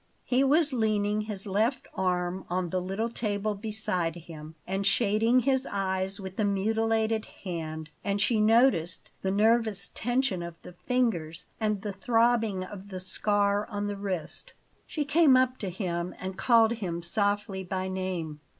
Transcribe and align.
He 0.25 0.43
was 0.43 0.73
leaning 0.73 1.21
his 1.21 1.45
left 1.45 1.87
arm 1.93 2.43
on 2.49 2.71
the 2.71 2.81
little 2.81 3.07
table 3.07 3.53
beside 3.53 4.15
him, 4.15 4.55
and 4.65 4.83
shading 4.83 5.41
his 5.41 5.67
eyes 5.69 6.19
with 6.19 6.37
the 6.37 6.43
mutilated 6.43 7.25
hand, 7.43 7.91
and 8.03 8.19
she 8.19 8.41
noticed 8.41 9.11
the 9.21 9.29
nervous 9.29 9.91
tension 9.93 10.41
of 10.41 10.55
the 10.63 10.73
fingers 10.73 11.45
and 11.59 11.83
the 11.83 11.93
throbbing 11.93 12.63
of 12.63 12.89
the 12.89 12.99
scar 12.99 13.67
on 13.69 13.85
the 13.85 13.95
wrist. 13.95 14.53
She 14.87 15.05
came 15.05 15.37
up 15.37 15.59
to 15.59 15.69
him 15.69 16.15
and 16.19 16.35
called 16.35 16.71
him 16.71 17.03
softly 17.03 17.63
by 17.63 17.87
name. 17.87 18.39